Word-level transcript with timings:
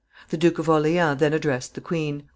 The 0.29 0.37
Duke 0.37 0.57
of 0.57 0.67
Orleans 0.67 1.19
then 1.19 1.31
addressed 1.31 1.75
the 1.75 1.79
queen. 1.81 2.23